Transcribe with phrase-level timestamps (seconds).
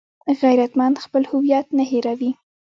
[0.41, 2.31] غیرتمند خپل هویت نه هېروي